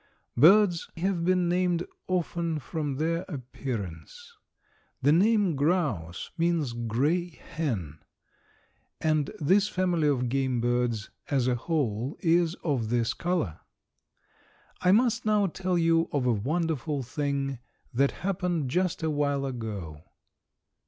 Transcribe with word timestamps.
Birds 0.35 0.89
have 0.97 1.23
been 1.23 1.47
named 1.47 1.85
often 2.07 2.57
from 2.57 2.95
their 2.95 3.21
appearance. 3.29 4.35
The 5.03 5.11
name 5.11 5.55
grouse 5.55 6.31
means 6.39 6.73
gray 6.73 7.27
hen, 7.29 7.99
and 8.99 9.29
this 9.39 9.67
family 9.67 10.07
of 10.07 10.27
game 10.27 10.59
birds 10.59 11.11
as 11.29 11.47
a 11.47 11.53
whole 11.53 12.17
is 12.21 12.55
of 12.63 12.89
this 12.89 13.13
color. 13.13 13.59
I 14.81 14.91
must 14.91 15.23
now 15.23 15.45
tell 15.45 15.77
you 15.77 16.09
of 16.11 16.25
a 16.25 16.33
wonderful 16.33 17.03
thing 17.03 17.59
that 17.93 18.09
happened 18.25 18.71
just 18.71 19.03
a 19.03 19.11
while 19.11 19.45
ago. 19.45 20.01